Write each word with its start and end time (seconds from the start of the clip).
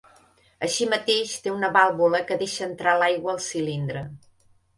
Així 0.67 0.87
mateix, 0.93 1.33
té 1.47 1.53
una 1.55 1.69
vàlvula 1.75 2.23
que 2.31 2.39
deixa 2.41 2.65
entrar 2.71 2.97
l'aigua 3.03 3.37
al 3.37 3.45
cilindre 3.51 4.05